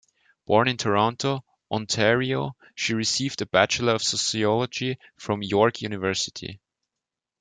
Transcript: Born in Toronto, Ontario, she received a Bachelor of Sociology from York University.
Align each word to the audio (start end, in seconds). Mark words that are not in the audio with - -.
Born 0.47 0.67
in 0.67 0.77
Toronto, 0.77 1.45
Ontario, 1.69 2.53
she 2.73 2.95
received 2.95 3.39
a 3.43 3.45
Bachelor 3.45 3.93
of 3.93 4.01
Sociology 4.01 4.97
from 5.15 5.43
York 5.43 5.83
University. 5.83 6.59